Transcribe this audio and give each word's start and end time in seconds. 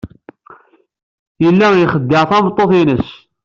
Yella 1.43 1.67
ixeddeɛ 1.83 2.23
tameṭṭut-nnes. 2.29 3.07